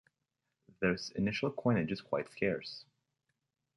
[0.79, 2.85] This initial coinage is quite scarce.